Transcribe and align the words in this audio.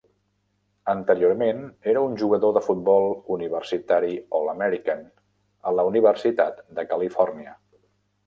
Anteriorment 0.93 1.59
era 1.91 2.01
un 2.05 2.15
jugador 2.21 2.55
de 2.55 2.63
futbol 2.67 3.05
universitari 3.35 4.17
All-American 4.39 5.05
a 5.69 5.75
la 5.81 5.87
Universitat 5.93 6.65
de 6.79 6.87
Califòrnia. 6.95 7.55